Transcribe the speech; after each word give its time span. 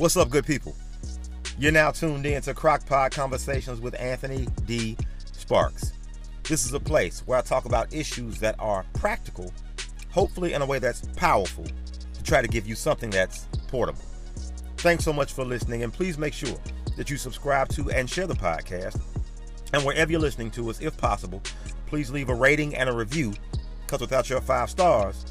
What's 0.00 0.16
up, 0.16 0.30
good 0.30 0.46
people? 0.46 0.74
You're 1.58 1.72
now 1.72 1.90
tuned 1.90 2.24
in 2.24 2.40
to 2.40 2.54
Crockpot 2.54 3.10
Conversations 3.10 3.82
with 3.82 3.94
Anthony 4.00 4.48
D. 4.64 4.96
Sparks. 5.30 5.92
This 6.44 6.64
is 6.64 6.72
a 6.72 6.80
place 6.80 7.22
where 7.26 7.38
I 7.38 7.42
talk 7.42 7.66
about 7.66 7.92
issues 7.92 8.38
that 8.38 8.58
are 8.58 8.86
practical, 8.94 9.52
hopefully 10.10 10.54
in 10.54 10.62
a 10.62 10.66
way 10.66 10.78
that's 10.78 11.02
powerful, 11.16 11.66
to 12.14 12.22
try 12.22 12.40
to 12.40 12.48
give 12.48 12.66
you 12.66 12.74
something 12.74 13.10
that's 13.10 13.46
portable. 13.68 14.00
Thanks 14.78 15.04
so 15.04 15.12
much 15.12 15.34
for 15.34 15.44
listening, 15.44 15.82
and 15.82 15.92
please 15.92 16.16
make 16.16 16.32
sure 16.32 16.56
that 16.96 17.10
you 17.10 17.18
subscribe 17.18 17.68
to 17.68 17.90
and 17.90 18.08
share 18.08 18.26
the 18.26 18.32
podcast. 18.32 18.98
And 19.74 19.84
wherever 19.84 20.10
you're 20.10 20.18
listening 20.18 20.50
to 20.52 20.70
us, 20.70 20.80
if 20.80 20.96
possible, 20.96 21.42
please 21.84 22.10
leave 22.10 22.30
a 22.30 22.34
rating 22.34 22.74
and 22.74 22.88
a 22.88 22.92
review, 22.94 23.34
because 23.82 24.00
without 24.00 24.30
your 24.30 24.40
five 24.40 24.70
stars, 24.70 25.26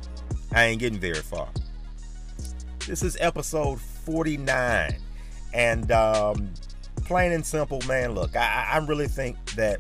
I 0.52 0.66
ain't 0.66 0.80
getting 0.80 1.00
very 1.00 1.16
far. 1.16 1.50
This 2.86 3.02
is 3.02 3.18
episode 3.20 3.80
49. 4.12 4.96
And 5.54 5.92
um, 5.92 6.52
plain 7.06 7.32
and 7.32 7.46
simple, 7.46 7.80
man, 7.88 8.14
look, 8.14 8.36
I, 8.36 8.68
I 8.74 8.78
really 8.80 9.08
think 9.08 9.38
that 9.56 9.80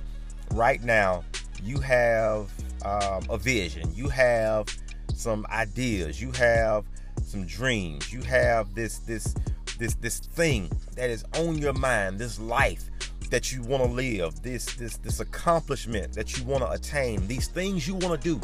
right 0.53 0.83
now 0.83 1.23
you 1.63 1.79
have 1.79 2.51
um, 2.85 3.23
a 3.29 3.37
vision, 3.37 3.91
you 3.95 4.07
have 4.09 4.67
some 5.15 5.45
ideas, 5.49 6.21
you 6.21 6.31
have 6.33 6.85
some 7.23 7.45
dreams, 7.45 8.13
you 8.13 8.21
have 8.21 8.73
this 8.75 8.99
this 8.99 9.35
this 9.77 9.95
this 9.95 10.19
thing 10.19 10.69
that 10.95 11.09
is 11.09 11.23
on 11.37 11.57
your 11.57 11.73
mind, 11.73 12.19
this 12.19 12.39
life 12.39 12.89
that 13.29 13.51
you 13.51 13.61
want 13.63 13.83
to 13.83 13.89
live, 13.89 14.41
this 14.41 14.65
this 14.75 14.97
this 14.97 15.19
accomplishment 15.19 16.13
that 16.13 16.37
you 16.37 16.43
want 16.43 16.63
to 16.63 16.69
attain, 16.69 17.25
these 17.27 17.47
things 17.47 17.87
you 17.87 17.95
want 17.95 18.21
to 18.21 18.35
do. 18.35 18.41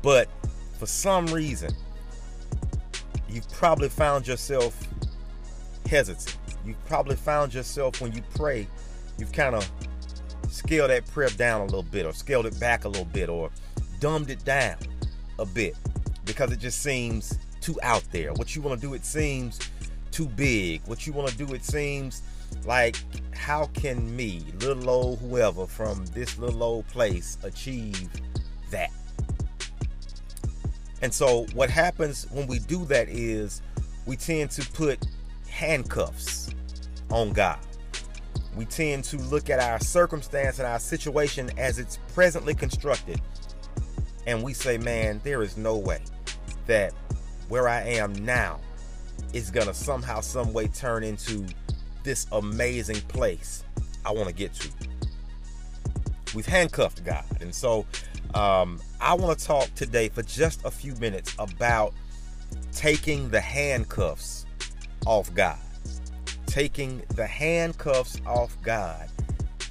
But 0.00 0.28
for 0.78 0.86
some 0.86 1.26
reason, 1.26 1.72
you've 3.32 3.50
probably 3.50 3.88
found 3.88 4.26
yourself 4.26 4.76
hesitant. 5.86 6.36
You've 6.64 6.84
probably 6.86 7.16
found 7.16 7.54
yourself 7.54 8.00
when 8.00 8.12
you 8.12 8.22
pray, 8.34 8.66
you've 9.18 9.32
kind 9.32 9.54
of 9.54 9.68
scaled 10.48 10.90
that 10.90 11.06
prayer 11.06 11.30
down 11.30 11.62
a 11.62 11.64
little 11.64 11.82
bit, 11.82 12.06
or 12.06 12.12
scaled 12.12 12.46
it 12.46 12.58
back 12.60 12.84
a 12.84 12.88
little 12.88 13.06
bit, 13.06 13.28
or 13.28 13.50
dumbed 14.00 14.30
it 14.30 14.44
down 14.44 14.76
a 15.38 15.46
bit 15.46 15.76
because 16.24 16.52
it 16.52 16.58
just 16.58 16.82
seems 16.82 17.38
too 17.60 17.78
out 17.82 18.04
there. 18.12 18.32
What 18.34 18.54
you 18.54 18.62
want 18.62 18.80
to 18.80 18.86
do, 18.86 18.94
it 18.94 19.04
seems 19.04 19.58
too 20.10 20.26
big. 20.26 20.82
What 20.86 21.06
you 21.06 21.12
want 21.12 21.28
to 21.30 21.36
do, 21.36 21.52
it 21.54 21.64
seems 21.64 22.22
like 22.64 22.96
how 23.34 23.66
can 23.74 24.14
me, 24.14 24.44
little 24.60 24.90
old 24.90 25.18
whoever 25.20 25.66
from 25.66 26.04
this 26.06 26.38
little 26.38 26.62
old 26.62 26.86
place, 26.88 27.38
achieve 27.42 28.08
that? 28.70 28.90
And 31.02 31.12
so, 31.12 31.46
what 31.54 31.68
happens 31.68 32.26
when 32.30 32.46
we 32.46 32.60
do 32.60 32.84
that 32.86 33.08
is 33.08 33.60
we 34.06 34.16
tend 34.16 34.50
to 34.52 34.72
put 34.72 35.04
handcuffs 35.48 36.50
on 37.10 37.32
God. 37.32 37.58
We 38.56 38.64
tend 38.66 39.04
to 39.04 39.16
look 39.18 39.50
at 39.50 39.58
our 39.58 39.80
circumstance 39.80 40.58
and 40.58 40.66
our 40.66 40.78
situation 40.78 41.50
as 41.58 41.78
it's 41.78 41.98
presently 42.14 42.54
constructed. 42.54 43.20
And 44.26 44.42
we 44.42 44.54
say, 44.54 44.78
man, 44.78 45.20
there 45.24 45.42
is 45.42 45.56
no 45.56 45.76
way 45.76 46.00
that 46.66 46.92
where 47.48 47.68
I 47.68 47.80
am 47.80 48.12
now 48.24 48.60
is 49.32 49.50
going 49.50 49.66
to 49.66 49.74
somehow, 49.74 50.20
some 50.20 50.52
way 50.52 50.68
turn 50.68 51.02
into 51.02 51.46
this 52.04 52.26
amazing 52.32 53.00
place 53.08 53.64
I 54.04 54.12
want 54.12 54.28
to 54.28 54.34
get 54.34 54.54
to. 54.54 54.68
We've 56.34 56.46
handcuffed 56.46 57.04
God. 57.04 57.24
And 57.40 57.54
so 57.54 57.86
um, 58.34 58.80
I 59.00 59.14
want 59.14 59.38
to 59.38 59.44
talk 59.44 59.74
today 59.74 60.08
for 60.08 60.22
just 60.22 60.64
a 60.64 60.70
few 60.70 60.94
minutes 60.96 61.34
about 61.38 61.92
taking 62.72 63.28
the 63.30 63.40
handcuffs 63.40 64.46
off 65.06 65.32
God. 65.34 65.58
Taking 66.46 67.02
the 67.14 67.26
handcuffs 67.26 68.20
off 68.26 68.56
God 68.62 69.08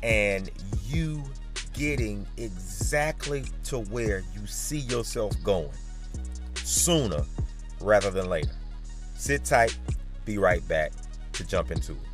and 0.04 0.50
you 0.88 1.24
getting 1.74 2.26
exactly 2.38 3.46
to 3.66 3.80
where 3.80 4.24
you 4.36 4.46
see 4.46 4.80
yourself 4.80 5.34
going 5.44 5.72
sooner 6.56 7.24
rather 7.80 8.12
than 8.12 8.30
later. 8.30 8.52
Sit 9.16 9.46
tight, 9.46 9.78
be 10.26 10.38
right 10.38 10.68
back 10.68 10.92
to 11.34 11.46
jump 11.46 11.72
into 11.72 11.94
it. 11.94 12.11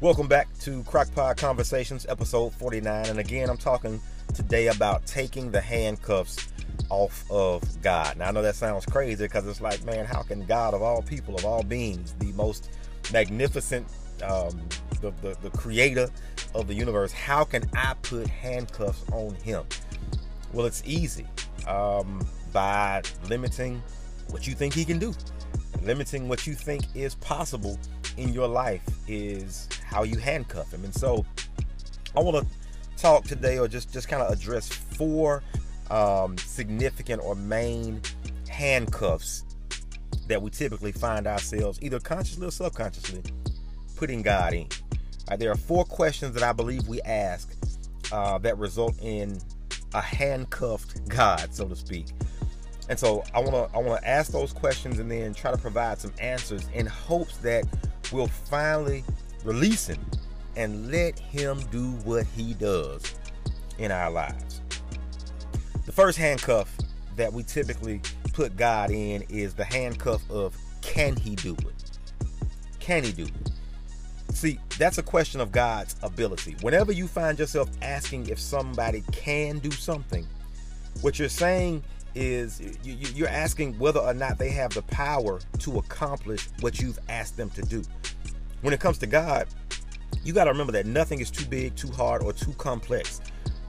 Welcome 0.00 0.28
back 0.28 0.46
to 0.60 0.84
Crockpot 0.84 1.38
Conversations, 1.38 2.06
episode 2.08 2.54
49. 2.54 3.06
And 3.06 3.18
again, 3.18 3.50
I'm 3.50 3.56
talking 3.56 4.00
today 4.32 4.68
about 4.68 5.04
taking 5.06 5.50
the 5.50 5.60
handcuffs 5.60 6.52
off 6.88 7.28
of 7.32 7.64
God. 7.82 8.16
Now, 8.16 8.28
I 8.28 8.30
know 8.30 8.40
that 8.42 8.54
sounds 8.54 8.86
crazy 8.86 9.24
because 9.24 9.44
it's 9.48 9.60
like, 9.60 9.82
man, 9.84 10.04
how 10.04 10.22
can 10.22 10.46
God, 10.46 10.74
of 10.74 10.82
all 10.82 11.02
people, 11.02 11.34
of 11.34 11.44
all 11.44 11.64
beings, 11.64 12.14
the 12.20 12.30
most 12.34 12.70
magnificent, 13.12 13.88
um, 14.22 14.60
the, 15.00 15.12
the, 15.20 15.36
the 15.42 15.50
creator 15.50 16.08
of 16.54 16.68
the 16.68 16.74
universe, 16.74 17.10
how 17.10 17.42
can 17.42 17.68
I 17.74 17.94
put 18.02 18.28
handcuffs 18.28 19.04
on 19.10 19.34
him? 19.34 19.64
Well, 20.52 20.66
it's 20.66 20.84
easy 20.86 21.26
um, 21.66 22.24
by 22.52 23.02
limiting 23.28 23.82
what 24.30 24.46
you 24.46 24.54
think 24.54 24.74
he 24.74 24.84
can 24.84 25.00
do, 25.00 25.12
limiting 25.82 26.28
what 26.28 26.46
you 26.46 26.54
think 26.54 26.84
is 26.94 27.16
possible 27.16 27.80
in 28.16 28.32
your 28.32 28.46
life 28.46 28.82
is 29.08 29.68
how 29.88 30.02
you 30.02 30.18
handcuff 30.18 30.72
him. 30.72 30.84
And 30.84 30.94
so 30.94 31.24
I 32.16 32.20
want 32.20 32.46
to 32.46 33.00
talk 33.00 33.24
today 33.24 33.58
or 33.58 33.68
just, 33.68 33.92
just 33.92 34.08
kind 34.08 34.22
of 34.22 34.32
address 34.32 34.68
four 34.68 35.42
um, 35.90 36.36
significant 36.38 37.22
or 37.24 37.34
main 37.34 38.00
handcuffs 38.48 39.44
that 40.26 40.40
we 40.40 40.50
typically 40.50 40.92
find 40.92 41.26
ourselves 41.26 41.78
either 41.82 41.98
consciously 41.98 42.46
or 42.46 42.50
subconsciously 42.50 43.22
putting 43.96 44.22
God 44.22 44.52
in. 44.52 44.68
Right, 45.28 45.38
there 45.38 45.50
are 45.50 45.56
four 45.56 45.84
questions 45.84 46.34
that 46.34 46.42
I 46.42 46.52
believe 46.52 46.86
we 46.88 47.00
ask 47.02 47.54
uh, 48.12 48.38
that 48.38 48.58
result 48.58 48.94
in 49.02 49.38
a 49.94 50.00
handcuffed 50.00 51.08
God, 51.08 51.54
so 51.54 51.66
to 51.66 51.76
speak. 51.76 52.06
And 52.88 52.98
so 52.98 53.22
I 53.34 53.40
want 53.40 53.52
to 53.52 53.76
I 53.76 53.82
want 53.82 54.00
to 54.00 54.08
ask 54.08 54.32
those 54.32 54.52
questions 54.52 54.98
and 54.98 55.10
then 55.10 55.34
try 55.34 55.50
to 55.50 55.58
provide 55.58 55.98
some 55.98 56.12
answers 56.18 56.66
in 56.72 56.86
hopes 56.86 57.36
that 57.38 57.64
we'll 58.12 58.28
finally 58.28 59.04
release 59.44 59.86
him 59.86 60.04
and 60.56 60.90
let 60.90 61.18
him 61.18 61.60
do 61.70 61.90
what 62.04 62.26
he 62.26 62.54
does 62.54 63.14
in 63.78 63.90
our 63.90 64.10
lives. 64.10 64.60
The 65.86 65.92
first 65.92 66.18
handcuff 66.18 66.76
that 67.16 67.32
we 67.32 67.42
typically 67.42 68.00
put 68.32 68.56
God 68.56 68.90
in 68.90 69.22
is 69.28 69.54
the 69.54 69.64
handcuff 69.64 70.28
of 70.30 70.56
can 70.82 71.16
he 71.16 71.34
do 71.36 71.54
it? 71.54 71.98
Can 72.80 73.04
he 73.04 73.12
do 73.12 73.24
it? 73.24 73.50
See, 74.32 74.58
that's 74.78 74.98
a 74.98 75.02
question 75.02 75.40
of 75.40 75.50
God's 75.50 75.96
ability. 76.02 76.56
Whenever 76.60 76.92
you 76.92 77.08
find 77.08 77.38
yourself 77.38 77.68
asking 77.82 78.28
if 78.28 78.38
somebody 78.38 79.02
can 79.12 79.58
do 79.58 79.70
something, 79.70 80.26
what 81.00 81.18
you're 81.18 81.28
saying 81.28 81.82
is 82.14 82.60
you're 82.82 83.28
asking 83.28 83.78
whether 83.78 84.00
or 84.00 84.14
not 84.14 84.38
they 84.38 84.50
have 84.50 84.72
the 84.74 84.82
power 84.82 85.40
to 85.58 85.78
accomplish 85.78 86.48
what 86.60 86.80
you've 86.80 86.98
asked 87.08 87.36
them 87.36 87.50
to 87.50 87.62
do. 87.62 87.82
When 88.60 88.74
it 88.74 88.80
comes 88.80 88.98
to 88.98 89.06
God, 89.06 89.46
you 90.24 90.32
got 90.32 90.44
to 90.44 90.50
remember 90.50 90.72
that 90.72 90.86
nothing 90.86 91.20
is 91.20 91.30
too 91.30 91.46
big, 91.46 91.76
too 91.76 91.90
hard, 91.90 92.22
or 92.22 92.32
too 92.32 92.52
complex 92.54 93.20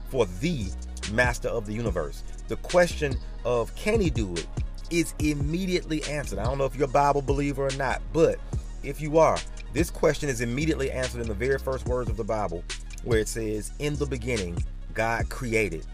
for 0.08 0.26
the 0.40 0.66
master 1.12 1.48
of 1.48 1.66
the 1.66 1.72
universe. 1.72 2.24
The 2.48 2.56
question 2.56 3.16
of 3.44 3.74
can 3.76 4.00
he 4.00 4.10
do 4.10 4.32
it 4.34 4.46
is 4.90 5.14
immediately 5.20 6.02
answered. 6.04 6.38
I 6.38 6.44
don't 6.44 6.58
know 6.58 6.64
if 6.64 6.74
you're 6.74 6.88
a 6.88 6.92
Bible 6.92 7.22
believer 7.22 7.66
or 7.66 7.76
not, 7.76 8.02
but 8.12 8.38
if 8.82 9.00
you 9.00 9.18
are, 9.18 9.38
this 9.72 9.90
question 9.90 10.28
is 10.28 10.40
immediately 10.40 10.90
answered 10.90 11.20
in 11.20 11.28
the 11.28 11.34
very 11.34 11.58
first 11.58 11.86
words 11.86 12.10
of 12.10 12.16
the 12.16 12.24
Bible, 12.24 12.64
where 13.04 13.20
it 13.20 13.28
says, 13.28 13.72
In 13.78 13.94
the 13.96 14.06
beginning, 14.06 14.58
God 14.94 15.28
created 15.28 15.86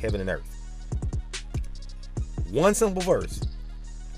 heaven 0.00 0.20
and 0.20 0.30
earth. 0.30 0.50
One 2.50 2.74
simple 2.74 3.02
verse, 3.02 3.40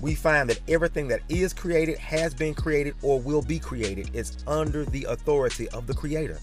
we 0.01 0.13
find 0.15 0.49
that 0.49 0.59
everything 0.67 1.07
that 1.07 1.21
is 1.29 1.53
created, 1.53 1.97
has 1.97 2.33
been 2.33 2.53
created, 2.53 2.95
or 3.01 3.19
will 3.19 3.41
be 3.41 3.59
created 3.59 4.11
is 4.13 4.37
under 4.45 4.85
the 4.85 5.05
authority 5.05 5.67
of 5.69 5.87
the 5.87 5.93
Creator. 5.93 6.39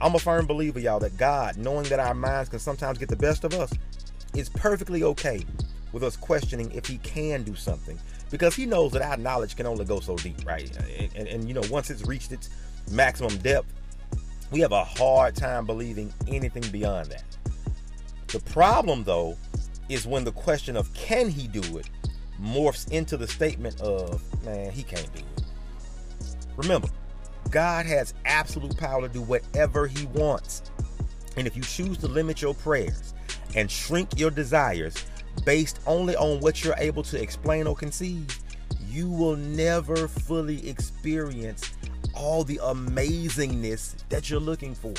I'm 0.00 0.14
a 0.14 0.18
firm 0.18 0.46
believer, 0.46 0.80
y'all, 0.80 1.00
that 1.00 1.16
God, 1.16 1.56
knowing 1.56 1.84
that 1.84 2.00
our 2.00 2.14
minds 2.14 2.48
can 2.48 2.58
sometimes 2.58 2.98
get 2.98 3.08
the 3.08 3.16
best 3.16 3.44
of 3.44 3.54
us, 3.54 3.72
is 4.34 4.48
perfectly 4.48 5.02
okay 5.02 5.44
with 5.92 6.02
us 6.02 6.16
questioning 6.16 6.70
if 6.72 6.86
He 6.86 6.98
can 6.98 7.42
do 7.42 7.54
something 7.54 7.98
because 8.30 8.54
He 8.54 8.66
knows 8.66 8.92
that 8.92 9.02
our 9.02 9.16
knowledge 9.16 9.56
can 9.56 9.66
only 9.66 9.84
go 9.84 10.00
so 10.00 10.16
deep, 10.16 10.44
right? 10.46 10.70
And, 10.98 11.10
and, 11.16 11.28
and 11.28 11.48
you 11.48 11.54
know, 11.54 11.62
once 11.70 11.90
it's 11.90 12.06
reached 12.06 12.32
its 12.32 12.50
maximum 12.90 13.36
depth, 13.38 13.72
we 14.50 14.60
have 14.60 14.72
a 14.72 14.84
hard 14.84 15.36
time 15.36 15.66
believing 15.66 16.12
anything 16.26 16.64
beyond 16.70 17.06
that. 17.06 17.24
The 18.28 18.40
problem, 18.40 19.04
though, 19.04 19.36
is 19.88 20.06
when 20.06 20.24
the 20.24 20.32
question 20.32 20.76
of 20.76 20.92
can 20.94 21.28
He 21.28 21.46
do 21.48 21.78
it 21.78 21.88
morphs 22.40 22.90
into 22.90 23.16
the 23.16 23.26
statement 23.26 23.80
of, 23.80 24.22
man, 24.44 24.70
he 24.70 24.82
can't 24.82 25.12
do 25.14 25.20
it. 25.20 25.42
Remember, 26.56 26.88
God 27.50 27.86
has 27.86 28.14
absolute 28.24 28.76
power 28.76 29.02
to 29.02 29.08
do 29.08 29.22
whatever 29.22 29.86
he 29.86 30.06
wants. 30.06 30.62
And 31.36 31.46
if 31.46 31.56
you 31.56 31.62
choose 31.62 31.98
to 31.98 32.08
limit 32.08 32.42
your 32.42 32.54
prayers 32.54 33.14
and 33.54 33.70
shrink 33.70 34.18
your 34.18 34.30
desires, 34.30 35.04
based 35.44 35.80
only 35.86 36.16
on 36.16 36.40
what 36.40 36.64
you're 36.64 36.74
able 36.78 37.02
to 37.04 37.20
explain 37.20 37.66
or 37.66 37.76
conceive, 37.76 38.26
you 38.88 39.08
will 39.10 39.36
never 39.36 40.08
fully 40.08 40.68
experience 40.68 41.70
all 42.14 42.42
the 42.44 42.56
amazingness 42.56 43.94
that 44.08 44.28
you're 44.28 44.40
looking 44.40 44.74
for. 44.74 44.92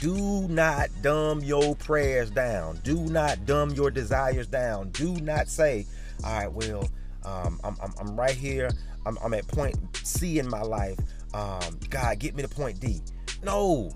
Do 0.00 0.48
not 0.48 0.88
dumb 1.02 1.40
your 1.44 1.76
prayers 1.76 2.30
down. 2.30 2.80
Do 2.82 2.96
not 2.96 3.44
dumb 3.44 3.70
your 3.72 3.90
desires 3.90 4.46
down. 4.46 4.90
Do 4.90 5.14
not 5.16 5.48
say, 5.48 5.86
all 6.24 6.32
right, 6.32 6.50
well, 6.50 6.88
um, 7.26 7.60
I'm, 7.62 7.76
I'm, 7.82 7.92
I'm, 8.00 8.16
right 8.16 8.34
here. 8.34 8.70
I'm, 9.04 9.18
I'm, 9.22 9.34
at 9.34 9.46
point 9.46 9.76
C 9.96 10.38
in 10.38 10.48
my 10.48 10.62
life. 10.62 10.98
Um, 11.34 11.78
God, 11.90 12.18
get 12.18 12.34
me 12.34 12.42
to 12.42 12.48
point 12.48 12.80
D. 12.80 13.02
No, 13.42 13.90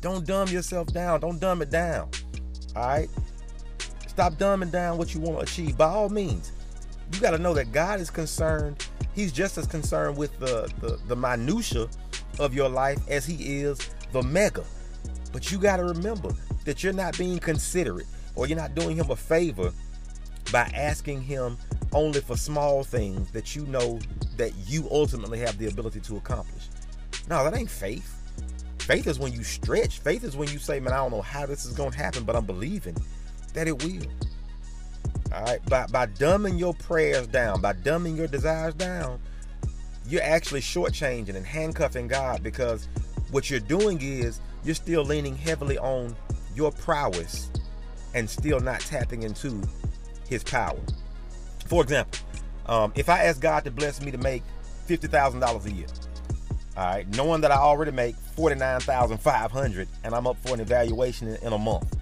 don't 0.00 0.26
dumb 0.26 0.48
yourself 0.48 0.88
down. 0.88 1.20
Don't 1.20 1.38
dumb 1.38 1.60
it 1.60 1.68
down. 1.68 2.08
All 2.74 2.86
right? 2.86 3.10
Stop 4.06 4.34
dumbing 4.34 4.70
down 4.70 4.96
what 4.96 5.14
you 5.14 5.20
want 5.20 5.36
to 5.36 5.42
achieve. 5.42 5.76
By 5.76 5.86
all 5.86 6.08
means, 6.08 6.52
you 7.12 7.20
got 7.20 7.32
to 7.32 7.38
know 7.38 7.52
that 7.54 7.72
God 7.72 8.00
is 8.00 8.10
concerned. 8.10 8.88
He's 9.14 9.32
just 9.32 9.58
as 9.58 9.66
concerned 9.66 10.16
with 10.16 10.38
the, 10.38 10.72
the, 10.80 10.98
the 11.08 11.16
minutia 11.16 11.88
of 12.38 12.54
your 12.54 12.70
life 12.70 12.98
as 13.08 13.26
he 13.26 13.60
is 13.60 13.90
the 14.12 14.22
mega. 14.22 14.64
But 15.32 15.50
you 15.50 15.58
got 15.58 15.78
to 15.78 15.84
remember 15.84 16.30
that 16.64 16.82
you're 16.82 16.92
not 16.92 17.16
being 17.18 17.38
considerate 17.38 18.06
or 18.34 18.46
you're 18.46 18.58
not 18.58 18.74
doing 18.74 18.96
him 18.96 19.10
a 19.10 19.16
favor 19.16 19.72
by 20.52 20.70
asking 20.74 21.22
him 21.22 21.56
only 21.92 22.20
for 22.20 22.36
small 22.36 22.84
things 22.84 23.30
that 23.32 23.54
you 23.54 23.66
know 23.66 23.98
that 24.36 24.52
you 24.66 24.88
ultimately 24.90 25.38
have 25.38 25.58
the 25.58 25.68
ability 25.68 26.00
to 26.00 26.16
accomplish. 26.16 26.68
No, 27.28 27.44
that 27.44 27.56
ain't 27.56 27.70
faith. 27.70 28.18
Faith 28.78 29.06
is 29.06 29.18
when 29.18 29.32
you 29.32 29.44
stretch. 29.44 30.00
Faith 30.00 30.24
is 30.24 30.36
when 30.36 30.48
you 30.48 30.58
say, 30.58 30.80
man, 30.80 30.92
I 30.92 30.96
don't 30.96 31.12
know 31.12 31.22
how 31.22 31.46
this 31.46 31.64
is 31.64 31.72
going 31.72 31.92
to 31.92 31.96
happen, 31.96 32.24
but 32.24 32.34
I'm 32.34 32.44
believing 32.44 32.96
that 33.54 33.68
it 33.68 33.82
will. 33.82 34.02
All 35.32 35.44
right. 35.44 35.64
By, 35.66 35.86
by 35.86 36.06
dumbing 36.06 36.58
your 36.58 36.74
prayers 36.74 37.26
down, 37.26 37.60
by 37.60 37.74
dumbing 37.74 38.16
your 38.16 38.26
desires 38.26 38.74
down, 38.74 39.20
you're 40.06 40.22
actually 40.22 40.60
shortchanging 40.60 41.36
and 41.36 41.46
handcuffing 41.46 42.08
God 42.08 42.42
because 42.42 42.88
what 43.30 43.48
you're 43.48 43.60
doing 43.60 44.00
is 44.00 44.40
you're 44.64 44.74
still 44.74 45.04
leaning 45.04 45.36
heavily 45.36 45.78
on 45.78 46.14
your 46.54 46.72
prowess 46.72 47.50
and 48.14 48.28
still 48.28 48.60
not 48.60 48.80
tapping 48.80 49.22
into 49.22 49.60
his 50.28 50.44
power. 50.44 50.78
For 51.66 51.82
example, 51.82 52.20
um, 52.66 52.92
if 52.94 53.08
I 53.08 53.24
ask 53.24 53.40
God 53.40 53.64
to 53.64 53.70
bless 53.70 54.00
me 54.00 54.10
to 54.10 54.18
make 54.18 54.42
$50,000 54.88 55.64
a 55.64 55.72
year, 55.72 55.86
all 56.76 56.84
right, 56.84 57.08
knowing 57.16 57.40
that 57.42 57.50
I 57.50 57.56
already 57.56 57.90
make 57.90 58.16
49,500 58.36 59.88
and 60.04 60.14
I'm 60.14 60.26
up 60.26 60.36
for 60.44 60.54
an 60.54 60.60
evaluation 60.60 61.28
in, 61.28 61.36
in 61.36 61.52
a 61.52 61.58
month, 61.58 61.96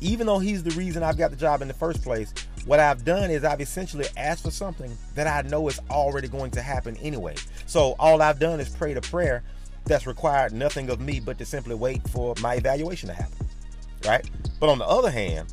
even 0.00 0.26
though 0.26 0.38
he's 0.38 0.62
the 0.62 0.72
reason 0.72 1.02
I've 1.02 1.16
got 1.18 1.30
the 1.30 1.36
job 1.36 1.62
in 1.62 1.68
the 1.68 1.74
first 1.74 2.02
place, 2.02 2.32
what 2.66 2.80
I've 2.80 3.04
done 3.04 3.30
is 3.30 3.44
I've 3.44 3.60
essentially 3.60 4.06
asked 4.16 4.44
for 4.44 4.50
something 4.50 4.96
that 5.14 5.26
I 5.26 5.48
know 5.48 5.68
is 5.68 5.80
already 5.90 6.28
going 6.28 6.50
to 6.52 6.62
happen 6.62 6.96
anyway. 6.98 7.34
So 7.66 7.94
all 7.98 8.22
I've 8.22 8.38
done 8.38 8.60
is 8.60 8.68
prayed 8.68 8.96
a 8.96 9.00
prayer 9.00 9.42
that's 9.92 10.06
required 10.06 10.54
nothing 10.54 10.88
of 10.88 11.00
me 11.00 11.20
but 11.20 11.36
to 11.36 11.44
simply 11.44 11.74
wait 11.74 12.00
for 12.08 12.34
my 12.40 12.54
evaluation 12.54 13.08
to 13.10 13.14
happen. 13.14 13.46
Right? 14.06 14.28
But 14.58 14.70
on 14.70 14.78
the 14.78 14.86
other 14.86 15.10
hand, 15.10 15.52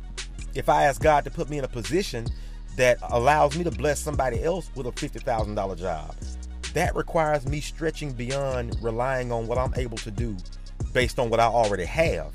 if 0.54 0.70
I 0.70 0.84
ask 0.84 1.02
God 1.02 1.24
to 1.24 1.30
put 1.30 1.50
me 1.50 1.58
in 1.58 1.64
a 1.64 1.68
position 1.68 2.26
that 2.76 2.96
allows 3.10 3.56
me 3.56 3.64
to 3.64 3.70
bless 3.70 4.00
somebody 4.00 4.42
else 4.42 4.70
with 4.74 4.86
a 4.86 4.92
$50,000 4.92 5.78
job, 5.78 6.14
that 6.72 6.96
requires 6.96 7.46
me 7.46 7.60
stretching 7.60 8.12
beyond 8.12 8.76
relying 8.80 9.30
on 9.30 9.46
what 9.46 9.58
I'm 9.58 9.74
able 9.76 9.98
to 9.98 10.10
do 10.10 10.36
based 10.94 11.18
on 11.18 11.28
what 11.28 11.38
I 11.38 11.44
already 11.44 11.84
have 11.84 12.32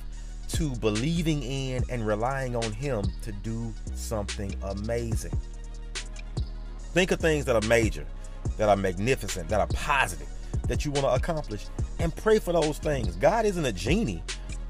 to 0.50 0.69
believing 0.75 1.42
in 1.42 1.84
and 1.90 2.06
relying 2.06 2.56
on 2.56 2.72
Him 2.72 3.04
to 3.24 3.31
do 3.31 3.74
something 3.96 4.56
amazing. 4.62 5.34
Think 6.94 7.10
of 7.10 7.19
things 7.19 7.46
that 7.46 7.56
are 7.56 7.68
major, 7.68 8.06
that 8.58 8.69
are 8.69 8.75
magnificent, 8.75 9.50
that 9.50 9.60
are 9.60 9.68
positive, 9.68 10.30
that 10.68 10.86
you 10.86 10.92
want 10.92 11.06
to 11.06 11.13
accomplish, 11.13 11.66
and 12.00 12.15
pray 12.15 12.39
for 12.39 12.53
those 12.53 12.77
things. 12.77 13.15
God 13.15 13.45
isn't 13.45 13.65
a 13.65 13.71
genie 13.71 14.24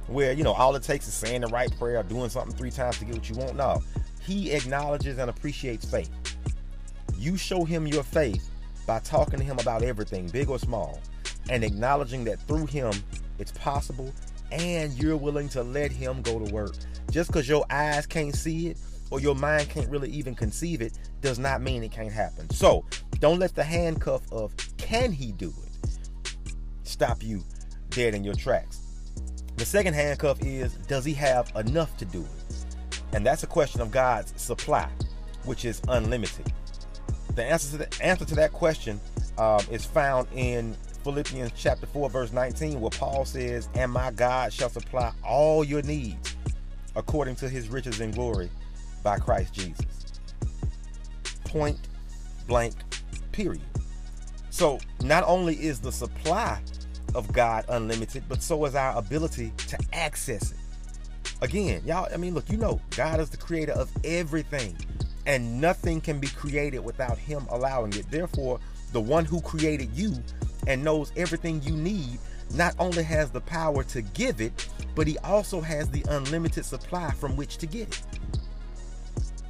where, 0.08 0.34
you 0.34 0.44
know, 0.44 0.54
all 0.54 0.76
it 0.76 0.84
takes 0.84 1.08
is 1.08 1.14
saying 1.14 1.42
the 1.42 1.48
right 1.48 1.76
prayer 1.78 2.00
or 2.00 2.04
doing 2.04 2.30
something 2.30 2.56
three 2.56 2.72
times 2.72 3.00
to 3.00 3.06
get 3.06 3.16
what 3.16 3.30
you 3.30 3.36
want. 3.36 3.56
No, 3.56 3.82
He 4.22 4.52
acknowledges 4.52 5.18
and 5.18 5.30
appreciates 5.30 5.90
faith. 5.90 6.10
You 7.18 7.38
show 7.38 7.64
Him 7.64 7.88
your 7.88 8.04
faith 8.04 8.50
by 8.86 9.00
talking 9.00 9.40
to 9.40 9.46
Him 9.46 9.58
about 9.60 9.82
everything, 9.82 10.28
big 10.30 10.50
or 10.50 10.60
small, 10.60 11.02
and 11.50 11.64
acknowledging 11.64 12.24
that 12.26 12.40
through 12.42 12.68
Him 12.68 12.94
it's 13.40 13.52
possible 13.54 14.14
and 14.52 14.94
you're 14.94 15.18
willing 15.18 15.50
to 15.50 15.64
let 15.64 15.92
him 15.92 16.22
go 16.22 16.40
to 16.40 16.54
work. 16.54 16.76
Just 17.12 17.30
because 17.30 17.48
your 17.48 17.66
eyes 17.70 18.06
can't 18.06 18.36
see 18.36 18.68
it 18.68 18.78
or 19.12 19.20
your 19.20 19.36
mind 19.36 19.70
can't 19.70 19.90
really 19.90 20.10
even 20.10 20.36
conceive 20.36 20.82
it 20.82 20.98
does 21.22 21.40
not 21.40 21.62
mean 21.62 21.84
it 21.84 21.92
can't 21.92 22.12
happen. 22.12 22.50
So 22.52 22.86
don't 23.20 23.40
let 23.40 23.56
the 23.56 23.64
handcuff 23.64 24.22
of 24.32 24.54
can 24.78 25.12
he 25.12 25.32
do 25.32 25.54
it 25.64 25.65
stop 26.88 27.24
you 27.24 27.44
dead 27.90 28.14
in 28.14 28.24
your 28.24 28.36
tracks. 28.36 28.82
The 29.58 29.66
second 29.66 29.94
handcuff 29.94 30.42
is 30.42 30.74
does 30.88 31.06
he 31.06 31.14
have 31.14 31.52
enough 31.56 31.96
to 31.98 32.06
do 32.06 32.22
it? 32.22 32.66
And 33.14 33.26
that's 33.26 33.44
a 33.44 33.48
question 33.48 33.82
of 33.82 33.92
God's 33.92 34.34
supply, 34.42 34.90
which 35.46 35.64
is 35.66 35.82
unlimited. 35.88 36.52
The 37.36 37.44
answer 37.44 37.72
to 37.72 37.78
the 37.78 38.04
answer 38.04 38.26
to 38.26 38.36
that 38.36 38.52
question 38.52 39.00
um, 39.38 39.62
is 39.72 39.86
found 39.86 40.28
in 40.34 40.76
Philippians 41.04 41.52
chapter 41.56 41.86
4, 41.86 42.10
verse 42.10 42.34
19, 42.34 42.82
where 42.82 42.90
Paul 42.90 43.26
says, 43.26 43.70
And 43.76 43.92
my 43.92 44.12
God 44.12 44.52
shall 44.52 44.70
supply 44.70 45.14
all 45.24 45.64
your 45.64 45.82
needs 45.84 46.36
according 46.96 47.36
to 47.38 47.50
his 47.50 47.70
riches 47.70 48.00
and 48.00 48.14
glory 48.14 48.50
by 49.04 49.18
Christ 49.20 49.54
Jesus. 49.54 49.86
Point 51.46 51.78
blank, 52.48 52.74
period. 53.32 53.62
So 54.56 54.80
not 55.04 55.26
only 55.28 55.54
is 55.56 55.82
the 55.82 55.92
supply 55.92 56.62
of 57.14 57.30
God 57.34 57.66
unlimited, 57.68 58.24
but 58.30 58.42
so 58.42 58.64
is 58.64 58.74
our 58.74 58.98
ability 58.98 59.52
to 59.68 59.78
access 59.92 60.54
it. 60.54 60.58
Again, 61.42 61.82
y'all, 61.86 62.08
I 62.14 62.16
mean, 62.16 62.34
look, 62.34 62.50
you 62.50 62.56
know, 62.56 62.80
God 62.92 63.20
is 63.20 63.30
the 63.30 63.36
creator 63.36 63.74
of 63.74 63.92
everything, 64.06 64.78
and 65.26 65.60
nothing 65.60 66.00
can 66.00 66.22
be 66.22 66.28
created 66.28 66.80
without 66.80 67.18
Him 67.18 67.46
allowing 67.50 67.92
it. 67.98 68.10
Therefore, 68.10 68.62
the 68.94 69.02
one 69.02 69.26
who 69.26 69.42
created 69.42 69.90
you 69.94 70.16
and 70.68 70.82
knows 70.82 71.12
everything 71.18 71.62
you 71.62 71.76
need 71.76 72.18
not 72.54 72.76
only 72.80 73.04
has 73.04 73.32
the 73.32 73.42
power 73.42 73.84
to 73.84 74.02
give 74.04 74.40
it, 74.40 74.70
but 74.96 75.06
he 75.06 75.18
also 75.18 75.60
has 75.60 75.90
the 75.90 76.06
unlimited 76.08 76.64
supply 76.64 77.12
from 77.12 77.36
which 77.36 77.58
to 77.58 77.66
get 77.66 77.90
it. 77.90 78.02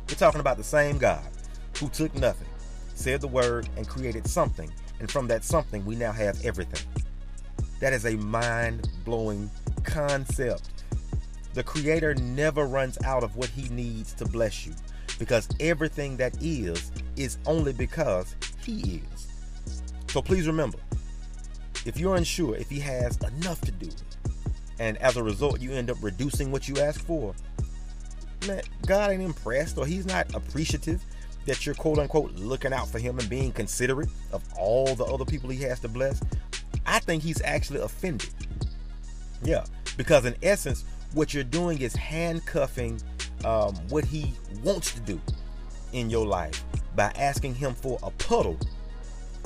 We're 0.09 0.15
talking 0.15 0.41
about 0.41 0.57
the 0.57 0.63
same 0.63 0.97
God 0.97 1.21
who 1.79 1.89
took 1.89 2.15
nothing, 2.15 2.47
said 2.95 3.21
the 3.21 3.27
word, 3.27 3.69
and 3.77 3.87
created 3.87 4.25
something. 4.25 4.71
And 4.99 5.09
from 5.09 5.27
that 5.27 5.43
something, 5.43 5.85
we 5.85 5.95
now 5.95 6.11
have 6.11 6.43
everything. 6.45 6.87
That 7.79 7.93
is 7.93 8.05
a 8.05 8.15
mind 8.15 8.89
blowing 9.03 9.49
concept. 9.83 10.69
The 11.53 11.63
Creator 11.63 12.15
never 12.15 12.65
runs 12.65 12.97
out 13.03 13.23
of 13.23 13.35
what 13.35 13.49
He 13.49 13.69
needs 13.69 14.13
to 14.13 14.25
bless 14.25 14.65
you 14.65 14.73
because 15.19 15.47
everything 15.59 16.17
that 16.17 16.41
is, 16.41 16.91
is 17.15 17.37
only 17.45 17.73
because 17.73 18.35
He 18.63 19.01
is. 19.15 19.27
So 20.09 20.21
please 20.21 20.47
remember 20.47 20.77
if 21.85 21.99
you're 21.99 22.15
unsure 22.15 22.55
if 22.55 22.69
he 22.69 22.79
has 22.79 23.17
enough 23.17 23.61
to 23.61 23.71
do, 23.71 23.89
and 24.79 24.97
as 24.97 25.17
a 25.17 25.23
result 25.23 25.61
you 25.61 25.71
end 25.71 25.89
up 25.89 25.97
reducing 26.01 26.51
what 26.51 26.67
you 26.67 26.77
ask 26.79 27.05
for, 27.05 27.33
man, 28.47 28.61
God 28.85 29.11
ain't 29.11 29.21
impressed 29.21 29.77
or 29.77 29.85
he's 29.85 30.05
not 30.05 30.33
appreciative 30.33 31.03
that 31.45 31.65
you're 31.65 31.75
quote 31.75 31.99
unquote 31.99 32.31
looking 32.33 32.73
out 32.73 32.89
for 32.89 32.99
him 32.99 33.19
and 33.19 33.29
being 33.29 33.51
considerate 33.51 34.09
of 34.31 34.43
all 34.57 34.95
the 34.95 35.05
other 35.05 35.25
people 35.25 35.49
he 35.49 35.61
has 35.63 35.79
to 35.81 35.87
bless. 35.87 36.21
I 36.85 36.99
think 36.99 37.23
he's 37.23 37.41
actually 37.41 37.81
offended. 37.81 38.29
Yeah, 39.43 39.65
because 39.97 40.25
in 40.25 40.35
essence, 40.41 40.85
what 41.13 41.33
you're 41.33 41.43
doing 41.43 41.81
is 41.81 41.95
handcuffing 41.95 43.01
um, 43.43 43.75
what 43.89 44.05
he 44.05 44.33
wants 44.63 44.93
to 44.93 44.99
do 45.01 45.21
in 45.93 46.09
your 46.09 46.25
life 46.25 46.63
by 46.95 47.11
asking 47.15 47.55
him 47.55 47.73
for 47.73 47.99
a 48.03 48.11
puddle 48.11 48.57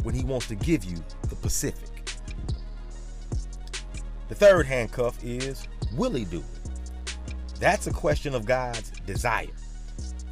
when 0.03 0.15
he 0.15 0.23
wants 0.23 0.47
to 0.47 0.55
give 0.55 0.83
you 0.83 0.97
the 1.27 1.35
Pacific. 1.35 1.89
The 4.29 4.35
third 4.35 4.65
handcuff 4.65 5.21
is 5.23 5.67
will 5.95 6.11
he 6.11 6.25
do 6.25 6.39
it? 6.39 6.45
That's 7.59 7.87
a 7.87 7.91
question 7.91 8.33
of 8.33 8.45
God's 8.45 8.91
desire. 9.05 9.47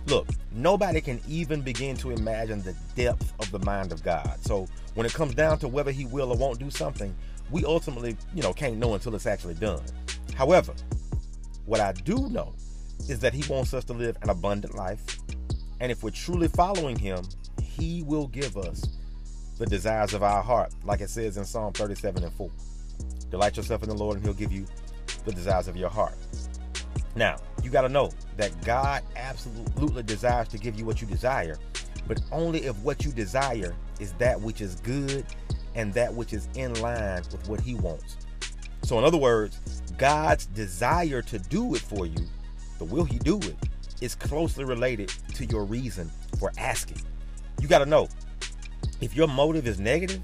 Look, 0.07 0.27
nobody 0.53 1.01
can 1.01 1.19
even 1.27 1.61
begin 1.61 1.97
to 1.97 2.11
imagine 2.11 2.61
the 2.61 2.75
depth 2.95 3.33
of 3.39 3.51
the 3.51 3.59
mind 3.59 3.91
of 3.91 4.03
God. 4.03 4.37
So 4.41 4.67
when 4.95 5.05
it 5.05 5.13
comes 5.13 5.35
down 5.35 5.59
to 5.59 5.67
whether 5.67 5.91
he 5.91 6.05
will 6.05 6.31
or 6.31 6.37
won't 6.37 6.59
do 6.59 6.71
something, 6.71 7.13
we 7.51 7.65
ultimately, 7.65 8.17
you 8.33 8.41
know, 8.41 8.53
can't 8.53 8.77
know 8.77 8.93
until 8.93 9.15
it's 9.15 9.25
actually 9.25 9.55
done. 9.55 9.81
However, 10.33 10.73
what 11.65 11.81
I 11.81 11.91
do 11.91 12.29
know 12.29 12.53
is 13.09 13.19
that 13.19 13.33
he 13.33 13.43
wants 13.51 13.73
us 13.73 13.83
to 13.85 13.93
live 13.93 14.17
an 14.21 14.29
abundant 14.29 14.75
life. 14.75 15.03
And 15.79 15.91
if 15.91 16.03
we're 16.03 16.11
truly 16.11 16.47
following 16.47 16.97
him, 16.97 17.23
he 17.61 18.01
will 18.03 18.27
give 18.27 18.57
us 18.57 18.83
the 19.57 19.65
desires 19.65 20.13
of 20.13 20.23
our 20.23 20.41
heart, 20.41 20.73
like 20.83 21.01
it 21.01 21.09
says 21.09 21.37
in 21.37 21.45
Psalm 21.45 21.73
37 21.73 22.23
and 22.23 22.33
4. 22.33 22.49
Delight 23.29 23.57
yourself 23.57 23.83
in 23.83 23.89
the 23.89 23.95
Lord, 23.95 24.17
and 24.17 24.25
He'll 24.25 24.33
give 24.33 24.51
you 24.51 24.65
the 25.25 25.31
desires 25.31 25.67
of 25.67 25.75
your 25.75 25.89
heart. 25.89 26.15
Now, 27.17 27.37
you 27.63 27.71
got 27.71 27.81
to 27.81 27.89
know 27.89 28.11
that 28.35 28.63
God 28.63 29.01
absolutely 29.15 30.03
desires 30.03 30.49
to 30.49 30.59
give 30.59 30.77
you 30.77 30.85
what 30.85 31.01
you 31.01 31.07
desire, 31.07 31.57
but 32.07 32.21
only 32.31 32.65
if 32.65 32.77
what 32.83 33.03
you 33.03 33.11
desire 33.11 33.75
is 33.99 34.13
that 34.13 34.39
which 34.39 34.61
is 34.61 34.75
good 34.75 35.25
and 35.73 35.91
that 35.95 36.13
which 36.13 36.31
is 36.31 36.47
in 36.53 36.79
line 36.79 37.23
with 37.31 37.49
what 37.49 37.59
He 37.59 37.73
wants. 37.73 38.17
So, 38.83 38.99
in 38.99 39.03
other 39.03 39.17
words, 39.17 39.59
God's 39.97 40.45
desire 40.45 41.23
to 41.23 41.39
do 41.39 41.73
it 41.73 41.81
for 41.81 42.05
you, 42.05 42.23
the 42.77 42.85
will 42.85 43.03
He 43.03 43.17
do 43.17 43.39
it, 43.39 43.55
is 43.99 44.13
closely 44.13 44.63
related 44.63 45.11
to 45.33 45.45
your 45.45 45.65
reason 45.65 46.11
for 46.39 46.51
asking. 46.59 47.01
You 47.59 47.67
got 47.67 47.79
to 47.79 47.87
know 47.87 48.09
if 49.01 49.15
your 49.15 49.27
motive 49.27 49.65
is 49.65 49.79
negative, 49.79 50.21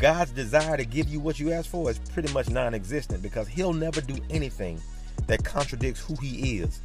God's 0.00 0.32
desire 0.32 0.76
to 0.76 0.84
give 0.84 1.08
you 1.08 1.20
what 1.20 1.38
you 1.38 1.52
ask 1.52 1.70
for 1.70 1.88
is 1.88 2.00
pretty 2.00 2.32
much 2.32 2.50
non 2.50 2.74
existent 2.74 3.22
because 3.22 3.46
He'll 3.46 3.72
never 3.72 4.00
do 4.00 4.16
anything 4.30 4.80
that 5.26 5.44
contradicts 5.44 6.00
who 6.00 6.14
He 6.16 6.58
is 6.58 6.80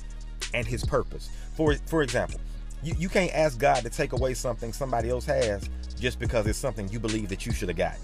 and 0.53 0.65
His 0.65 0.83
purpose. 0.83 1.29
For, 1.53 1.75
for 1.85 2.01
example, 2.01 2.39
you, 2.83 2.93
you 2.97 3.09
can't 3.09 3.33
ask 3.33 3.59
God 3.59 3.81
to 3.83 3.89
take 3.89 4.13
away 4.13 4.33
something 4.33 4.71
somebody 4.71 5.09
else 5.09 5.25
has 5.25 5.69
just 5.99 6.19
because 6.19 6.45
it's 6.47 6.59
something 6.59 6.87
you 6.89 6.99
believe 6.99 7.29
that 7.29 7.45
you 7.45 7.51
should 7.51 7.69
have 7.69 7.77
gotten. 7.77 7.99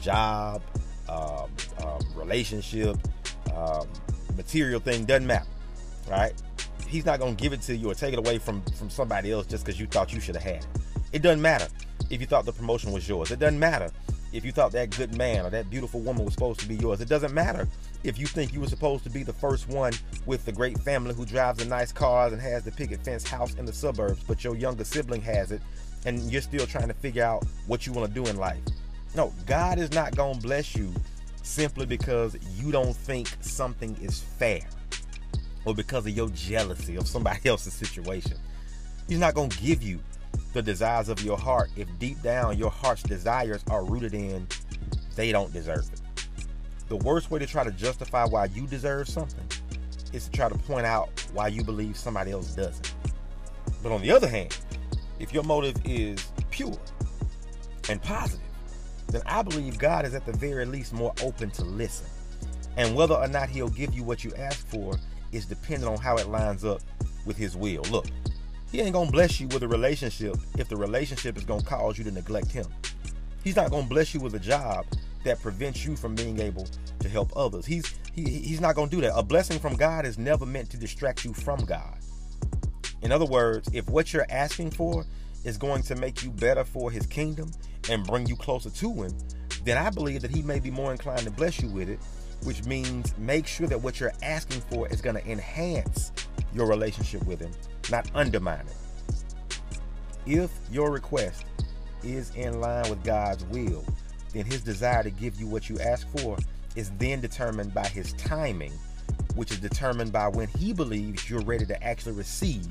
Job, 0.00 0.62
um, 1.08 1.50
um, 1.82 2.00
relationship, 2.14 2.96
um, 3.54 3.86
material 4.36 4.80
thing 4.80 5.04
doesn't 5.04 5.26
matter, 5.26 5.46
right? 6.10 6.32
He's 6.88 7.06
not 7.06 7.18
gonna 7.18 7.32
give 7.32 7.52
it 7.52 7.62
to 7.62 7.76
you 7.76 7.90
or 7.90 7.94
take 7.94 8.12
it 8.12 8.18
away 8.18 8.38
from 8.38 8.62
from 8.78 8.90
somebody 8.90 9.32
else 9.32 9.46
just 9.46 9.64
because 9.64 9.80
you 9.80 9.86
thought 9.86 10.12
you 10.12 10.20
should 10.20 10.34
have 10.34 10.44
had 10.44 10.56
it. 10.56 10.66
It 11.12 11.22
doesn't 11.22 11.40
matter 11.40 11.68
if 12.10 12.20
you 12.20 12.26
thought 12.26 12.44
the 12.44 12.52
promotion 12.52 12.92
was 12.92 13.08
yours. 13.08 13.30
It 13.30 13.38
doesn't 13.38 13.58
matter 13.58 13.90
if 14.32 14.44
you 14.44 14.52
thought 14.52 14.72
that 14.72 14.90
good 14.90 15.16
man 15.16 15.46
or 15.46 15.50
that 15.50 15.70
beautiful 15.70 16.00
woman 16.00 16.24
was 16.24 16.34
supposed 16.34 16.60
to 16.60 16.68
be 16.68 16.74
yours. 16.76 17.00
It 17.00 17.08
doesn't 17.08 17.32
matter 17.32 17.68
if 18.04 18.18
you 18.18 18.26
think 18.26 18.52
you 18.52 18.60
were 18.60 18.68
supposed 18.68 19.02
to 19.04 19.10
be 19.10 19.22
the 19.22 19.32
first 19.32 19.68
one 19.68 19.92
with 20.26 20.44
the 20.44 20.52
great 20.52 20.78
family 20.78 21.14
who 21.14 21.24
drives 21.24 21.58
the 21.58 21.64
nice 21.64 21.90
cars 21.90 22.32
and 22.32 22.40
has 22.40 22.62
the 22.62 22.70
picket 22.70 23.02
fence 23.02 23.26
house 23.26 23.54
in 23.54 23.64
the 23.64 23.72
suburbs, 23.72 24.22
but 24.24 24.44
your 24.44 24.54
younger 24.54 24.84
sibling 24.84 25.22
has 25.22 25.50
it 25.50 25.62
and 26.04 26.20
you're 26.30 26.42
still 26.42 26.66
trying 26.66 26.88
to 26.88 26.94
figure 26.94 27.24
out 27.24 27.44
what 27.66 27.86
you 27.86 27.92
want 27.92 28.06
to 28.06 28.14
do 28.14 28.28
in 28.28 28.36
life. 28.36 28.60
No, 29.16 29.32
God 29.46 29.78
is 29.78 29.92
not 29.92 30.14
going 30.14 30.34
to 30.36 30.40
bless 30.40 30.76
you 30.76 30.92
simply 31.42 31.86
because 31.86 32.36
you 32.56 32.70
don't 32.70 32.94
think 32.94 33.28
something 33.40 33.96
is 34.02 34.20
fair 34.20 34.60
or 35.64 35.74
because 35.74 36.06
of 36.06 36.12
your 36.12 36.28
jealousy 36.30 36.96
of 36.96 37.08
somebody 37.08 37.40
else's 37.48 37.72
situation. 37.72 38.36
He's 39.08 39.18
not 39.18 39.34
going 39.34 39.48
to 39.48 39.62
give 39.62 39.82
you 39.82 40.00
the 40.52 40.62
desires 40.62 41.08
of 41.08 41.22
your 41.22 41.38
heart 41.38 41.70
if 41.76 41.88
deep 41.98 42.20
down 42.22 42.58
your 42.58 42.70
heart's 42.70 43.02
desires 43.02 43.64
are 43.70 43.84
rooted 43.84 44.14
in 44.14 44.46
they 45.16 45.32
don't 45.32 45.52
deserve 45.52 45.88
it. 45.92 46.00
The 46.96 47.04
worst 47.04 47.28
way 47.28 47.40
to 47.40 47.46
try 47.46 47.64
to 47.64 47.72
justify 47.72 48.24
why 48.24 48.44
you 48.44 48.68
deserve 48.68 49.08
something 49.08 49.44
is 50.12 50.26
to 50.26 50.30
try 50.30 50.48
to 50.48 50.54
point 50.54 50.86
out 50.86 51.08
why 51.32 51.48
you 51.48 51.64
believe 51.64 51.96
somebody 51.96 52.30
else 52.30 52.54
doesn't. 52.54 52.94
But 53.82 53.90
on 53.90 54.00
the 54.00 54.12
other 54.12 54.28
hand, 54.28 54.56
if 55.18 55.34
your 55.34 55.42
motive 55.42 55.74
is 55.84 56.24
pure 56.52 56.78
and 57.88 58.00
positive, 58.00 58.46
then 59.08 59.22
I 59.26 59.42
believe 59.42 59.76
God 59.76 60.04
is 60.04 60.14
at 60.14 60.24
the 60.24 60.34
very 60.34 60.66
least 60.66 60.92
more 60.92 61.12
open 61.20 61.50
to 61.50 61.64
listen. 61.64 62.06
And 62.76 62.94
whether 62.94 63.16
or 63.16 63.26
not 63.26 63.48
He'll 63.48 63.70
give 63.70 63.92
you 63.92 64.04
what 64.04 64.22
you 64.22 64.32
ask 64.36 64.64
for 64.68 64.96
is 65.32 65.46
dependent 65.46 65.90
on 65.90 65.98
how 65.98 66.16
it 66.18 66.28
lines 66.28 66.64
up 66.64 66.80
with 67.26 67.36
His 67.36 67.56
will. 67.56 67.82
Look, 67.90 68.06
He 68.70 68.80
ain't 68.80 68.92
gonna 68.92 69.10
bless 69.10 69.40
you 69.40 69.48
with 69.48 69.64
a 69.64 69.68
relationship 69.68 70.36
if 70.58 70.68
the 70.68 70.76
relationship 70.76 71.36
is 71.36 71.44
gonna 71.44 71.64
cause 71.64 71.98
you 71.98 72.04
to 72.04 72.12
neglect 72.12 72.52
Him. 72.52 72.66
He's 73.42 73.56
not 73.56 73.72
gonna 73.72 73.88
bless 73.88 74.14
you 74.14 74.20
with 74.20 74.36
a 74.36 74.38
job 74.38 74.86
that 75.24 75.40
prevents 75.42 75.84
you 75.84 75.96
from 75.96 76.14
being 76.14 76.38
able 76.40 76.66
to 77.00 77.08
help 77.08 77.32
others. 77.36 77.66
He's 77.66 77.94
he, 78.14 78.22
he's 78.22 78.60
not 78.60 78.74
gonna 78.76 78.90
do 78.90 79.00
that. 79.00 79.12
A 79.16 79.22
blessing 79.22 79.58
from 79.58 79.76
God 79.76 80.06
is 80.06 80.18
never 80.18 80.46
meant 80.46 80.70
to 80.70 80.76
distract 80.76 81.24
you 81.24 81.32
from 81.32 81.64
God. 81.64 81.98
In 83.02 83.12
other 83.12 83.26
words, 83.26 83.68
if 83.72 83.88
what 83.88 84.12
you're 84.12 84.26
asking 84.30 84.70
for 84.70 85.04
is 85.44 85.58
going 85.58 85.82
to 85.82 85.94
make 85.96 86.22
you 86.22 86.30
better 86.30 86.64
for 86.64 86.90
his 86.90 87.06
kingdom 87.06 87.50
and 87.90 88.06
bring 88.06 88.26
you 88.26 88.36
closer 88.36 88.70
to 88.70 88.92
him, 88.92 89.12
then 89.64 89.76
I 89.76 89.90
believe 89.90 90.22
that 90.22 90.30
he 90.30 90.42
may 90.42 90.58
be 90.58 90.70
more 90.70 90.92
inclined 90.92 91.20
to 91.20 91.30
bless 91.30 91.60
you 91.60 91.68
with 91.68 91.88
it, 91.88 91.98
which 92.44 92.64
means 92.64 93.16
make 93.18 93.46
sure 93.46 93.66
that 93.66 93.80
what 93.80 94.00
you're 94.00 94.12
asking 94.22 94.60
for 94.62 94.88
is 94.88 95.02
going 95.02 95.16
to 95.16 95.30
enhance 95.30 96.12
your 96.54 96.66
relationship 96.66 97.24
with 97.26 97.40
him, 97.40 97.50
not 97.90 98.10
undermine 98.14 98.66
it. 98.66 98.76
If 100.26 100.50
your 100.70 100.90
request 100.90 101.44
is 102.02 102.34
in 102.34 102.60
line 102.60 102.88
with 102.88 103.04
God's 103.04 103.44
will, 103.44 103.84
then 104.34 104.44
his 104.44 104.60
desire 104.60 105.02
to 105.02 105.10
give 105.10 105.40
you 105.40 105.46
what 105.46 105.70
you 105.70 105.78
ask 105.78 106.06
for 106.18 106.36
is 106.76 106.90
then 106.98 107.20
determined 107.20 107.72
by 107.72 107.86
his 107.86 108.12
timing, 108.14 108.72
which 109.36 109.50
is 109.50 109.58
determined 109.58 110.12
by 110.12 110.28
when 110.28 110.48
he 110.48 110.72
believes 110.72 111.30
you're 111.30 111.42
ready 111.42 111.64
to 111.64 111.82
actually 111.82 112.12
receive 112.12 112.66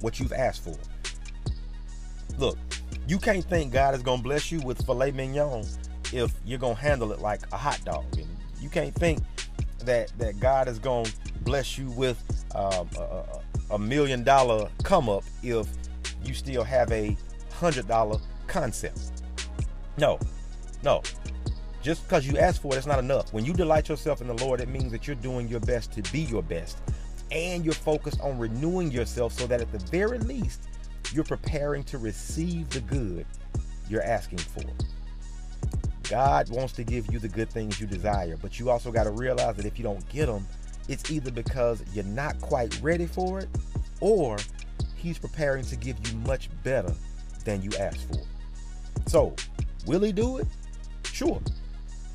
what 0.00 0.18
you've 0.18 0.32
asked 0.32 0.64
for. 0.64 0.76
Look, 2.38 2.58
you 3.06 3.18
can't 3.18 3.44
think 3.44 3.72
God 3.72 3.94
is 3.94 4.02
going 4.02 4.18
to 4.18 4.22
bless 4.22 4.50
you 4.50 4.60
with 4.60 4.84
filet 4.84 5.10
mignon 5.12 5.64
if 6.12 6.32
you're 6.44 6.58
going 6.58 6.76
to 6.76 6.80
handle 6.80 7.12
it 7.12 7.20
like 7.20 7.40
a 7.52 7.56
hot 7.56 7.80
dog. 7.84 8.04
And 8.16 8.28
you 8.60 8.68
can't 8.68 8.94
think 8.94 9.20
that, 9.84 10.12
that 10.18 10.40
God 10.40 10.68
is 10.68 10.78
going 10.78 11.06
to 11.06 11.12
bless 11.42 11.76
you 11.76 11.90
with 11.90 12.22
um, 12.54 12.88
a, 12.98 13.24
a 13.72 13.78
million 13.78 14.24
dollar 14.24 14.68
come 14.82 15.08
up 15.08 15.24
if 15.42 15.66
you 16.24 16.34
still 16.34 16.64
have 16.64 16.90
a 16.92 17.16
hundred 17.52 17.88
dollar 17.88 18.18
concept. 18.46 19.22
No, 19.98 20.18
no. 20.82 21.02
Just 21.82 22.02
because 22.02 22.26
you 22.26 22.36
ask 22.38 22.60
for 22.60 22.74
it, 22.74 22.78
it's 22.78 22.86
not 22.86 22.98
enough. 22.98 23.32
When 23.32 23.44
you 23.44 23.52
delight 23.52 23.88
yourself 23.88 24.20
in 24.20 24.26
the 24.26 24.34
Lord, 24.44 24.60
it 24.60 24.68
means 24.68 24.90
that 24.92 25.06
you're 25.06 25.16
doing 25.16 25.48
your 25.48 25.60
best 25.60 25.92
to 25.92 26.02
be 26.12 26.20
your 26.20 26.42
best. 26.42 26.78
And 27.30 27.64
you're 27.64 27.74
focused 27.74 28.20
on 28.20 28.38
renewing 28.38 28.90
yourself 28.90 29.32
so 29.32 29.46
that 29.46 29.60
at 29.60 29.70
the 29.70 29.78
very 29.90 30.18
least, 30.18 30.68
you're 31.12 31.24
preparing 31.24 31.84
to 31.84 31.98
receive 31.98 32.68
the 32.70 32.80
good 32.80 33.26
you're 33.88 34.02
asking 34.02 34.38
for. 34.38 34.64
God 36.08 36.48
wants 36.50 36.72
to 36.74 36.84
give 36.84 37.12
you 37.12 37.18
the 37.18 37.28
good 37.28 37.50
things 37.50 37.80
you 37.80 37.86
desire, 37.86 38.36
but 38.40 38.58
you 38.58 38.70
also 38.70 38.90
got 38.90 39.04
to 39.04 39.10
realize 39.10 39.56
that 39.56 39.66
if 39.66 39.78
you 39.78 39.84
don't 39.84 40.06
get 40.08 40.26
them, 40.26 40.46
it's 40.88 41.10
either 41.10 41.30
because 41.30 41.82
you're 41.92 42.04
not 42.04 42.40
quite 42.40 42.80
ready 42.82 43.06
for 43.06 43.40
it 43.40 43.48
or 44.00 44.38
He's 44.96 45.18
preparing 45.18 45.64
to 45.66 45.76
give 45.76 45.96
you 46.08 46.18
much 46.20 46.48
better 46.64 46.92
than 47.44 47.62
you 47.62 47.70
asked 47.78 48.08
for. 48.08 48.22
So, 49.06 49.34
will 49.86 50.00
He 50.00 50.12
do 50.12 50.38
it? 50.38 50.46
Sure. 51.18 51.40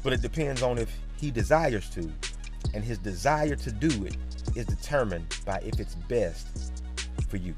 But 0.02 0.14
it 0.14 0.22
depends 0.22 0.62
on 0.62 0.78
if 0.78 0.90
He 1.18 1.30
desires 1.30 1.90
to, 1.90 2.10
and 2.74 2.86
His 2.86 2.98
desire 2.98 3.58
to 3.58 3.70
do 3.70 4.06
it 4.06 4.16
is 4.56 4.66
determined 4.66 5.26
by 5.46 5.58
if 5.58 5.78
it's 5.78 5.96
best 6.08 6.72
for 7.28 7.36
you. 7.36 7.54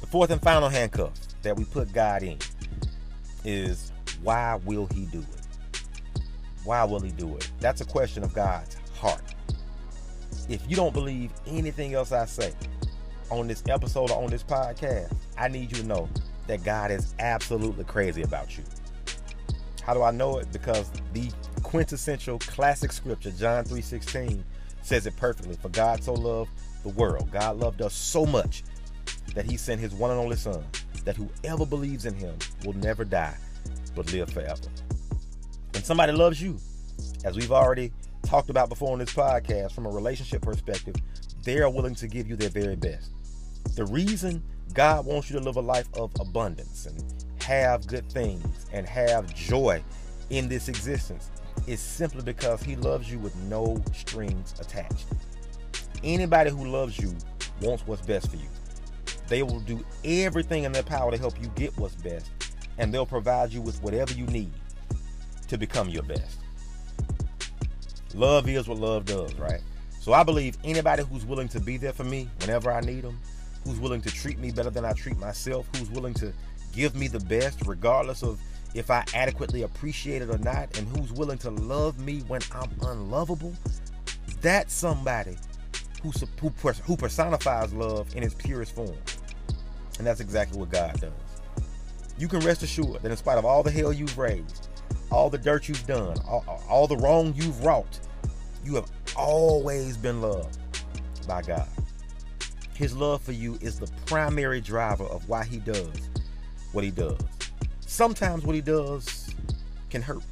The 0.00 0.06
fourth 0.08 0.30
and 0.30 0.42
final 0.42 0.68
handcuff 0.68 1.12
that 1.42 1.56
we 1.56 1.64
put 1.64 1.92
God 1.92 2.24
in 2.24 2.38
is 3.44 3.92
why 4.20 4.58
will 4.64 4.88
he 4.92 5.04
do 5.04 5.20
it? 5.20 5.80
Why 6.64 6.82
will 6.82 6.98
he 6.98 7.12
do 7.12 7.36
it? 7.36 7.48
That's 7.60 7.80
a 7.80 7.84
question 7.84 8.24
of 8.24 8.34
God's 8.34 8.76
heart. 8.98 9.22
If 10.48 10.68
you 10.68 10.74
don't 10.74 10.92
believe 10.92 11.30
anything 11.46 11.94
else 11.94 12.10
I 12.10 12.24
say 12.24 12.52
on 13.30 13.46
this 13.46 13.62
episode 13.68 14.10
or 14.10 14.24
on 14.24 14.30
this 14.30 14.42
podcast, 14.42 15.14
I 15.38 15.46
need 15.46 15.70
you 15.70 15.82
to 15.82 15.86
know 15.86 16.08
that 16.48 16.64
God 16.64 16.90
is 16.90 17.14
absolutely 17.20 17.84
crazy 17.84 18.22
about 18.22 18.58
you. 18.58 18.64
How 19.86 19.94
do 19.94 20.02
I 20.02 20.10
know 20.10 20.38
it? 20.38 20.50
Because 20.52 20.90
the 21.12 21.30
quintessential 21.62 22.40
classic 22.40 22.90
scripture, 22.90 23.30
John 23.30 23.64
3:16, 23.64 24.42
says 24.82 25.06
it 25.06 25.16
perfectly. 25.16 25.54
For 25.62 25.68
God 25.68 26.02
so 26.02 26.12
loved 26.12 26.50
the 26.82 26.88
world. 26.88 27.30
God 27.30 27.58
loved 27.58 27.80
us 27.80 27.94
so 27.94 28.26
much 28.26 28.64
that 29.36 29.44
he 29.44 29.56
sent 29.56 29.80
his 29.80 29.94
one 29.94 30.10
and 30.10 30.18
only 30.18 30.34
son, 30.34 30.64
that 31.04 31.14
whoever 31.14 31.64
believes 31.64 32.04
in 32.04 32.14
him 32.14 32.36
will 32.64 32.72
never 32.72 33.04
die, 33.04 33.36
but 33.94 34.12
live 34.12 34.28
forever. 34.28 34.60
And 35.74 35.84
somebody 35.84 36.12
loves 36.12 36.42
you, 36.42 36.58
as 37.24 37.36
we've 37.36 37.52
already 37.52 37.92
talked 38.24 38.50
about 38.50 38.68
before 38.68 38.92
on 38.92 38.98
this 38.98 39.12
podcast, 39.14 39.70
from 39.70 39.86
a 39.86 39.90
relationship 39.90 40.42
perspective, 40.42 40.96
they 41.44 41.58
are 41.58 41.70
willing 41.70 41.94
to 41.94 42.08
give 42.08 42.26
you 42.26 42.34
their 42.34 42.50
very 42.50 42.74
best. 42.74 43.12
The 43.76 43.84
reason 43.84 44.42
God 44.72 45.06
wants 45.06 45.30
you 45.30 45.38
to 45.38 45.44
live 45.44 45.56
a 45.56 45.60
life 45.60 45.86
of 45.94 46.10
abundance 46.18 46.86
and 46.86 47.04
have 47.46 47.86
good 47.86 48.10
things 48.10 48.66
and 48.72 48.84
have 48.86 49.32
joy 49.32 49.80
in 50.30 50.48
this 50.48 50.68
existence 50.68 51.30
is 51.68 51.78
simply 51.78 52.22
because 52.22 52.60
He 52.60 52.74
loves 52.74 53.10
you 53.10 53.20
with 53.20 53.36
no 53.44 53.80
strings 53.94 54.52
attached. 54.60 55.06
Anybody 56.02 56.50
who 56.50 56.66
loves 56.66 56.98
you 56.98 57.14
wants 57.62 57.86
what's 57.86 58.04
best 58.04 58.30
for 58.30 58.36
you. 58.36 58.48
They 59.28 59.44
will 59.44 59.60
do 59.60 59.84
everything 60.04 60.64
in 60.64 60.72
their 60.72 60.82
power 60.82 61.12
to 61.12 61.16
help 61.16 61.40
you 61.40 61.48
get 61.54 61.76
what's 61.78 61.94
best, 61.94 62.30
and 62.78 62.92
they'll 62.92 63.06
provide 63.06 63.52
you 63.52 63.60
with 63.60 63.80
whatever 63.80 64.12
you 64.12 64.26
need 64.26 64.52
to 65.46 65.56
become 65.56 65.88
your 65.88 66.02
best. 66.02 66.40
Love 68.14 68.48
is 68.48 68.66
what 68.66 68.78
love 68.78 69.04
does, 69.04 69.34
right? 69.36 69.60
So 70.00 70.12
I 70.12 70.24
believe 70.24 70.58
anybody 70.64 71.04
who's 71.04 71.24
willing 71.24 71.48
to 71.48 71.60
be 71.60 71.76
there 71.76 71.92
for 71.92 72.04
me 72.04 72.28
whenever 72.40 72.72
I 72.72 72.80
need 72.80 73.02
them, 73.02 73.20
who's 73.64 73.78
willing 73.78 74.00
to 74.02 74.10
treat 74.10 74.38
me 74.38 74.50
better 74.50 74.70
than 74.70 74.84
I 74.84 74.92
treat 74.94 75.16
myself, 75.18 75.68
who's 75.76 75.90
willing 75.90 76.14
to 76.14 76.32
give 76.76 76.94
me 76.94 77.08
the 77.08 77.20
best 77.20 77.66
regardless 77.66 78.22
of 78.22 78.38
if 78.74 78.90
I 78.90 79.04
adequately 79.14 79.62
appreciate 79.62 80.22
it 80.22 80.28
or 80.30 80.38
not, 80.38 80.78
and 80.78 80.86
who's 80.96 81.10
willing 81.12 81.38
to 81.38 81.50
love 81.50 81.98
me 81.98 82.20
when 82.28 82.42
I'm 82.52 82.70
unlovable, 82.82 83.54
That's 84.42 84.74
somebody 84.74 85.36
who, 86.02 86.12
who, 86.40 86.50
who 86.50 86.96
personifies 86.96 87.72
love 87.72 88.14
in 88.14 88.22
its 88.22 88.34
purest 88.34 88.74
form. 88.74 88.96
And 89.98 90.06
that's 90.06 90.20
exactly 90.20 90.58
what 90.58 90.70
God 90.70 91.00
does. 91.00 91.12
You 92.18 92.28
can 92.28 92.40
rest 92.40 92.62
assured 92.62 93.02
that 93.02 93.10
in 93.10 93.16
spite 93.16 93.38
of 93.38 93.44
all 93.44 93.62
the 93.62 93.70
hell 93.70 93.92
you've 93.92 94.16
raised, 94.18 94.68
all 95.10 95.30
the 95.30 95.38
dirt 95.38 95.68
you've 95.68 95.86
done, 95.86 96.16
all, 96.28 96.44
all 96.68 96.86
the 96.86 96.96
wrong 96.98 97.32
you've 97.36 97.64
wrought, 97.64 97.98
you 98.64 98.74
have 98.74 98.90
always 99.16 99.96
been 99.96 100.20
loved 100.20 100.58
by 101.26 101.42
God. 101.42 101.68
His 102.74 102.96
love 102.96 103.22
for 103.22 103.32
you 103.32 103.58
is 103.62 103.78
the 103.78 103.90
primary 104.04 104.60
driver 104.60 105.04
of 105.04 105.28
why 105.28 105.44
he 105.44 105.58
does 105.58 106.10
what 106.76 106.84
he 106.84 106.90
does. 106.90 107.16
Sometimes 107.80 108.44
what 108.44 108.54
he 108.54 108.60
does 108.60 109.34
can 109.88 110.02
hurt, 110.02 110.22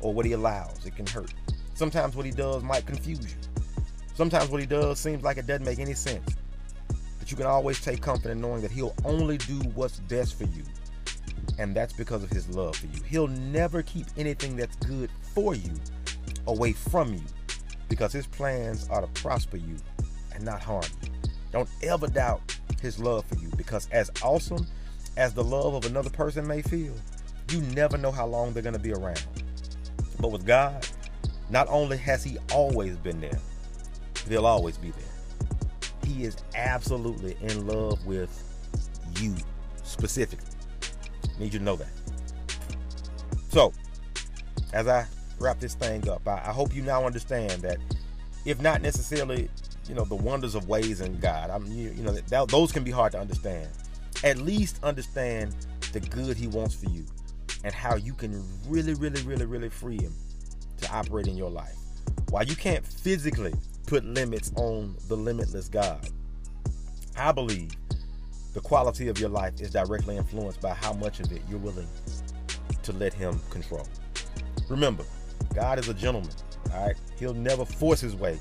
or 0.00 0.14
what 0.14 0.24
he 0.24 0.32
allows, 0.32 0.86
it 0.86 0.94
can 0.94 1.04
hurt. 1.04 1.34
Sometimes 1.74 2.14
what 2.14 2.24
he 2.24 2.30
does 2.30 2.62
might 2.62 2.86
confuse 2.86 3.18
you. 3.18 3.74
Sometimes 4.14 4.50
what 4.50 4.60
he 4.60 4.66
does 4.66 5.00
seems 5.00 5.24
like 5.24 5.38
it 5.38 5.48
doesn't 5.48 5.64
make 5.64 5.80
any 5.80 5.94
sense. 5.94 6.36
But 7.18 7.28
you 7.28 7.36
can 7.36 7.46
always 7.46 7.80
take 7.80 8.00
comfort 8.00 8.30
in 8.30 8.40
knowing 8.40 8.62
that 8.62 8.70
he'll 8.70 8.94
only 9.04 9.36
do 9.36 9.54
what's 9.74 9.98
best 9.98 10.38
for 10.38 10.44
you. 10.44 10.62
And 11.58 11.74
that's 11.74 11.92
because 11.92 12.22
of 12.22 12.30
his 12.30 12.48
love 12.48 12.76
for 12.76 12.86
you. 12.86 13.02
He'll 13.02 13.26
never 13.26 13.82
keep 13.82 14.06
anything 14.16 14.54
that's 14.54 14.76
good 14.76 15.10
for 15.34 15.56
you 15.56 15.72
away 16.46 16.72
from 16.72 17.14
you 17.14 17.22
because 17.88 18.12
his 18.12 18.28
plans 18.28 18.88
are 18.90 19.00
to 19.00 19.08
prosper 19.08 19.56
you 19.56 19.74
and 20.36 20.44
not 20.44 20.62
harm 20.62 20.84
you. 21.02 21.08
Don't 21.50 21.68
ever 21.82 22.06
doubt 22.06 22.56
his 22.80 23.00
love 23.00 23.24
for 23.24 23.34
you 23.34 23.48
because, 23.56 23.88
as 23.90 24.08
awesome 24.22 24.68
as 25.16 25.34
the 25.34 25.44
love 25.44 25.74
of 25.74 25.84
another 25.84 26.10
person 26.10 26.46
may 26.46 26.62
feel, 26.62 26.94
you 27.50 27.60
never 27.74 27.98
know 27.98 28.10
how 28.10 28.26
long 28.26 28.52
they're 28.52 28.62
going 28.62 28.72
to 28.74 28.78
be 28.78 28.92
around. 28.92 29.22
But 30.20 30.30
with 30.30 30.46
God, 30.46 30.86
not 31.50 31.66
only 31.68 31.96
has 31.98 32.24
he 32.24 32.38
always 32.52 32.96
been 32.96 33.20
there, 33.20 33.38
they'll 34.26 34.46
always 34.46 34.78
be 34.78 34.90
there. 34.90 35.02
He 36.06 36.24
is 36.24 36.36
absolutely 36.54 37.36
in 37.42 37.66
love 37.66 38.04
with 38.06 38.30
you 39.20 39.34
specifically. 39.82 40.48
Need 41.38 41.52
you 41.52 41.58
to 41.58 41.64
know 41.64 41.76
that. 41.76 41.88
So, 43.50 43.72
as 44.72 44.88
I 44.88 45.06
wrap 45.38 45.60
this 45.60 45.74
thing 45.74 46.08
up, 46.08 46.26
I, 46.26 46.34
I 46.36 46.52
hope 46.52 46.74
you 46.74 46.82
now 46.82 47.04
understand 47.04 47.62
that 47.62 47.78
if 48.44 48.60
not 48.60 48.82
necessarily 48.82 49.48
you 49.88 49.94
know 49.94 50.04
the 50.04 50.14
wonders 50.14 50.54
of 50.54 50.68
ways 50.68 51.00
in 51.00 51.18
God. 51.18 51.50
I'm 51.50 51.66
you, 51.66 51.90
you 51.90 52.02
know 52.02 52.12
that, 52.12 52.48
those 52.48 52.72
can 52.72 52.84
be 52.84 52.90
hard 52.90 53.12
to 53.12 53.20
understand. 53.20 53.68
At 54.24 54.38
least 54.38 54.82
understand 54.82 55.54
the 55.92 56.00
good 56.00 56.36
He 56.36 56.46
wants 56.46 56.74
for 56.74 56.88
you 56.90 57.04
and 57.64 57.74
how 57.74 57.96
you 57.96 58.14
can 58.14 58.44
really, 58.66 58.94
really, 58.94 59.22
really, 59.22 59.46
really 59.46 59.68
free 59.68 60.00
Him 60.00 60.14
to 60.80 60.92
operate 60.92 61.26
in 61.26 61.36
your 61.36 61.50
life. 61.50 61.76
While 62.30 62.44
you 62.44 62.56
can't 62.56 62.86
physically 62.86 63.54
put 63.86 64.04
limits 64.04 64.52
on 64.56 64.96
the 65.08 65.16
limitless 65.16 65.68
God, 65.68 66.08
I 67.16 67.32
believe 67.32 67.70
the 68.54 68.60
quality 68.60 69.08
of 69.08 69.18
your 69.18 69.28
life 69.28 69.60
is 69.60 69.70
directly 69.70 70.16
influenced 70.16 70.60
by 70.60 70.74
how 70.74 70.92
much 70.92 71.20
of 71.20 71.30
it 71.32 71.42
you're 71.48 71.58
willing 71.58 71.88
to 72.82 72.92
let 72.92 73.12
Him 73.12 73.40
control. 73.50 73.86
Remember, 74.68 75.04
God 75.54 75.78
is 75.78 75.88
a 75.88 75.94
gentleman. 75.94 76.32
All 76.72 76.86
right, 76.86 76.96
He'll 77.18 77.34
never 77.34 77.64
force 77.64 78.00
His 78.00 78.16
way 78.16 78.38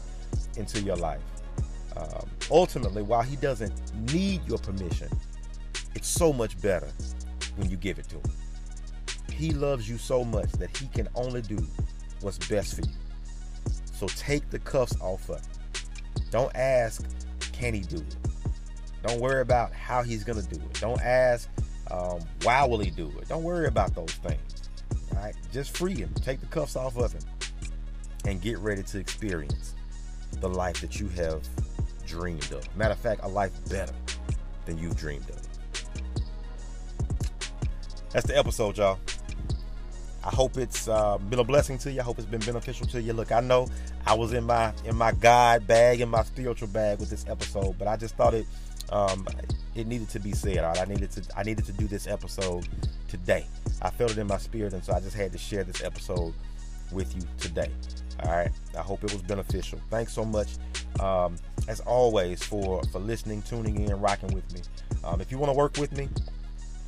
into 0.58 0.82
your 0.82 0.96
life. 0.96 1.22
Um, 1.98 2.30
ultimately, 2.50 3.04
while 3.04 3.22
he 3.22 3.36
doesn't 3.36 3.74
need 4.14 4.42
your 4.48 4.58
permission, 4.58 5.10
it's 5.96 6.08
so 6.08 6.32
much 6.32 6.60
better 6.62 6.90
when 7.56 7.70
you 7.70 7.78
give 7.78 8.00
it 8.00 8.08
to 8.10 8.16
him. 8.16 8.32
He 9.32 9.52
loves 9.52 9.90
you 9.90 9.98
so 9.98 10.24
much 10.24 10.52
that 10.54 10.76
he 10.78 10.88
can 10.88 11.08
only 11.16 11.42
do 11.42 11.58
what's 12.22 12.38
best 12.48 12.76
for 12.76 12.82
you. 12.82 12.94
So 13.94 14.08
take 14.08 14.50
the 14.50 14.60
cuffs 14.60 15.00
off 15.02 15.30
of 15.30 15.38
him. 15.38 15.46
Don't 16.32 16.56
ask, 16.56 17.06
can 17.52 17.74
he 17.74 17.82
do 17.82 17.98
it? 17.98 18.16
Don't 19.04 19.20
worry 19.20 19.42
about 19.42 19.74
how 19.74 20.04
he's 20.04 20.24
going 20.24 20.42
to 20.42 20.48
do 20.48 20.62
it. 20.64 20.80
Don't 20.80 21.02
ask, 21.02 21.50
um, 21.90 22.20
why 22.44 22.66
will 22.66 22.80
he 22.80 22.92
do 22.92 23.12
it? 23.20 23.28
Don't 23.28 23.44
worry 23.44 23.68
about 23.68 23.96
those 23.96 24.14
things. 24.14 24.70
All 25.16 25.22
right? 25.22 25.36
Just 25.52 25.76
free 25.76 25.96
him. 25.96 26.14
Take 26.16 26.40
the 26.40 26.46
cuffs 26.48 26.76
off 26.76 26.98
of 26.98 27.12
him 27.12 27.22
and 28.26 28.42
get 28.42 28.60
ready 28.60 28.84
to 28.84 29.00
experience 29.00 29.76
the 30.40 30.50
life 30.50 30.80
that 30.82 31.00
you 31.00 31.08
have 31.10 31.48
dreamed 32.06 32.52
of. 32.52 32.76
Matter 32.76 32.94
of 32.94 33.00
fact, 33.00 33.22
a 33.24 33.28
life 33.28 33.52
better 33.70 33.94
than 34.66 34.78
you've 34.78 34.98
dreamed 34.98 35.30
of. 35.30 35.41
That's 38.14 38.28
the 38.28 38.38
episode, 38.38 38.78
y'all. 38.78 39.00
I 40.24 40.30
hope 40.36 40.58
it's 40.58 40.90
uh, 40.90 41.18
been 41.18 41.40
a 41.40 41.46
blessing 41.46 41.78
to 41.80 41.92
you. 41.92 42.02
I 42.02 42.04
hope 42.04 42.20
it's 42.20 42.28
been 42.28 42.42
beneficial 42.42 42.86
to 42.88 43.02
you. 43.02 43.14
Look, 43.14 43.32
I 43.32 43.40
know 43.40 43.68
I 44.06 44.14
was 44.14 44.34
in 44.34 44.44
my 44.44 44.74
in 44.84 44.98
my 44.98 45.14
God 45.14 45.66
bag, 45.66 46.02
in 46.02 46.10
my 46.10 46.24
spiritual 46.24 46.68
bag 46.68 47.00
with 47.00 47.10
this 47.10 47.26
episode, 47.30 47.78
but 47.80 47.88
I 47.88 47.96
just 47.96 48.18
thought 48.18 48.34
it 48.34 48.46
um, 48.92 49.26
it 49.76 49.88
needed 49.88 50.10
to 50.10 50.20
be 50.20 50.34
said. 50.34 50.58
Right? 50.58 50.80
I 50.80 50.86
needed 50.86 51.10
to 51.12 51.24
I 51.38 51.44
needed 51.44 51.64
to 51.66 51.72
do 51.72 51.88
this 51.88 52.06
episode 52.06 52.68
today. 53.08 53.46
I 53.82 53.90
felt 53.90 54.12
it 54.12 54.18
in 54.18 54.28
my 54.28 54.38
spirit, 54.38 54.74
and 54.74 54.84
so 54.84 54.94
I 54.94 55.00
just 55.00 55.16
had 55.16 55.32
to 55.32 55.38
share 55.38 55.64
this 55.64 55.82
episode 55.82 56.34
with 56.92 57.16
you 57.16 57.22
today. 57.40 57.72
All 58.24 58.32
right. 58.32 58.52
I 58.78 58.82
hope 58.82 59.06
it 59.06 59.14
was 59.14 59.22
beneficial. 59.22 59.80
Thanks 59.90 60.12
so 60.12 60.26
much, 60.26 60.50
um, 61.00 61.38
as 61.70 61.80
always, 61.80 62.44
for 62.44 62.84
for 62.92 63.00
listening, 63.00 63.42
tuning 63.42 63.88
in, 63.88 64.00
rocking 64.02 64.34
with 64.34 64.52
me. 64.54 64.60
Um, 65.06 65.22
if 65.22 65.32
you 65.32 65.38
want 65.38 65.50
to 65.50 65.58
work 65.58 65.78
with 65.78 65.94
me 65.94 66.10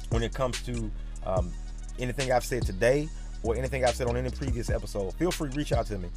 when 0.09 0.21
it 0.21 0.33
comes 0.33 0.62
to 0.63 0.91
um, 1.25 1.51
anything 1.99 2.31
I've 2.31 2.45
said 2.45 2.65
today 2.65 3.09
or 3.43 3.55
anything 3.55 3.86
I've 3.86 3.95
said 3.95 4.07
on 4.07 4.17
any 4.17 4.29
previous 4.29 4.69
episode, 4.69 5.13
feel 5.15 5.31
free 5.31 5.49
to 5.49 5.57
reach 5.57 5.73
out 5.73 5.88
to 5.88 5.97
me. 5.97 6.09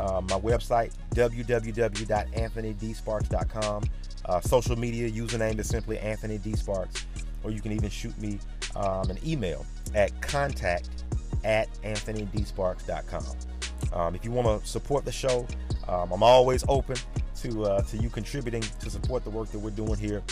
Uh, 0.00 0.22
my 0.22 0.40
website 0.40 0.92
www.anthonydsparks.com. 1.14 3.84
Uh, 4.24 4.40
social 4.40 4.76
media 4.76 5.10
username 5.10 5.58
is 5.58 5.68
simply 5.68 5.98
Anthony 5.98 6.38
D 6.38 6.54
Sparks, 6.54 7.04
or 7.42 7.50
you 7.50 7.60
can 7.60 7.72
even 7.72 7.90
shoot 7.90 8.16
me 8.18 8.38
um, 8.74 9.10
an 9.10 9.18
email 9.24 9.66
at 9.94 10.18
contact 10.22 10.88
at 11.44 11.68
anthonydsparks.com. 11.82 13.24
Um, 13.92 14.14
if 14.14 14.24
you 14.24 14.30
want 14.30 14.62
to 14.62 14.68
support 14.68 15.04
the 15.04 15.12
show, 15.12 15.46
um, 15.88 16.12
I'm 16.12 16.22
always 16.22 16.64
open 16.68 16.96
to 17.42 17.64
uh, 17.64 17.82
to 17.82 17.98
you 17.98 18.08
contributing 18.08 18.62
to 18.80 18.90
support 18.90 19.24
the 19.24 19.30
work 19.30 19.50
that 19.50 19.58
we're 19.58 19.70
doing 19.70 19.96
here 19.96 20.22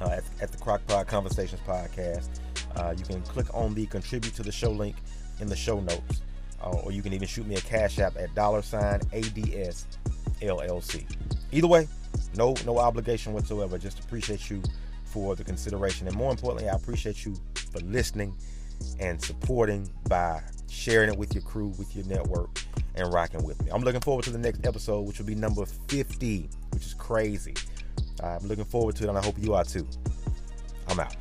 uh, 0.00 0.10
at, 0.10 0.24
at, 0.40 0.52
the 0.52 0.58
Crockpot 0.58 1.08
Conversations 1.08 1.60
podcast. 1.66 2.28
Uh, 2.76 2.94
you 2.96 3.04
can 3.04 3.22
click 3.22 3.46
on 3.54 3.74
the 3.74 3.86
contribute 3.86 4.34
to 4.34 4.42
the 4.42 4.52
show 4.52 4.70
link 4.70 4.96
in 5.40 5.48
the 5.48 5.56
show 5.56 5.80
notes, 5.80 6.22
uh, 6.62 6.70
or 6.70 6.92
you 6.92 7.02
can 7.02 7.12
even 7.12 7.26
shoot 7.26 7.46
me 7.46 7.54
a 7.54 7.60
cash 7.60 7.98
app 7.98 8.16
at 8.16 8.34
dollar 8.34 8.62
sign 8.62 9.00
ADS 9.12 9.86
LLC. 10.40 11.04
Either 11.52 11.66
way, 11.66 11.88
no 12.36 12.54
no 12.64 12.78
obligation 12.78 13.32
whatsoever. 13.32 13.78
Just 13.78 14.00
appreciate 14.00 14.50
you 14.50 14.62
for 15.04 15.34
the 15.34 15.44
consideration, 15.44 16.06
and 16.06 16.16
more 16.16 16.30
importantly, 16.30 16.68
I 16.68 16.74
appreciate 16.74 17.24
you 17.24 17.34
for 17.72 17.80
listening 17.80 18.34
and 19.00 19.20
supporting 19.22 19.88
by 20.08 20.40
sharing 20.68 21.10
it 21.10 21.18
with 21.18 21.34
your 21.34 21.42
crew, 21.42 21.72
with 21.78 21.94
your 21.96 22.04
network, 22.06 22.50
and 22.94 23.12
rocking 23.12 23.42
with 23.42 23.62
me. 23.64 23.70
I'm 23.70 23.82
looking 23.82 24.00
forward 24.00 24.24
to 24.24 24.30
the 24.30 24.38
next 24.38 24.66
episode, 24.66 25.02
which 25.02 25.18
will 25.18 25.26
be 25.26 25.34
number 25.34 25.64
50, 25.64 26.48
which 26.72 26.86
is 26.86 26.94
crazy. 26.94 27.54
I'm 28.22 28.46
looking 28.46 28.64
forward 28.64 28.96
to 28.96 29.04
it, 29.04 29.08
and 29.08 29.18
I 29.18 29.22
hope 29.22 29.36
you 29.38 29.54
are 29.54 29.64
too. 29.64 29.86
I'm 30.88 31.00
out. 31.00 31.16